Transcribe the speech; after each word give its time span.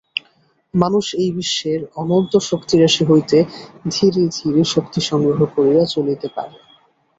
মানুষ 0.73 1.05
এই 1.15 1.29
বিশ্বের 1.31 1.81
অনন্ত 1.95 2.33
শক্তিরাশি 2.49 3.03
হইতে 3.05 3.37
ধীরে 3.91 4.23
ধীরে 4.37 4.61
শক্তি 4.73 4.99
সংগ্রহ 5.09 5.39
করিয়া 5.55 5.83
চলিতে 5.85 6.27
পারে। 6.35 6.55